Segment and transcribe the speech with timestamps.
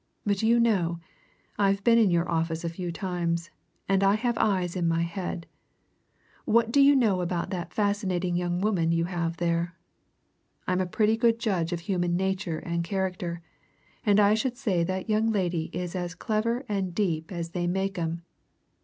[0.25, 0.99] But you know,
[1.59, 3.51] I've been in your office a few times,
[3.87, 5.45] and I have eyes in my head.
[6.45, 9.75] What do you know about that fascinating young woman you have there?
[10.65, 13.43] I'm a pretty good judge of human nature and character,
[14.03, 17.99] and I should say that young lady is as clever and deep as they make
[17.99, 18.23] 'em.